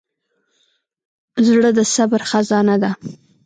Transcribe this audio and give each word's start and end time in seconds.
زړه 1.47 1.69
د 1.77 1.79
صبر 1.93 2.21
خزانه 2.29 2.75
ده. 2.83 2.91